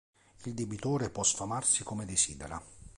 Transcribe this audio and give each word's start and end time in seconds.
Il 0.45 0.55
debitore 0.55 1.11
può 1.11 1.21
sfamarsi 1.21 1.83
come 1.83 2.07
desidera. 2.07 2.59